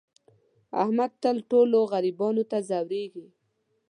احمد 0.83 1.11
تل 1.23 1.37
ټولو 1.51 1.79
غریبانو 1.91 2.43
ته 2.51 2.57
ځورېږي. 2.69 3.27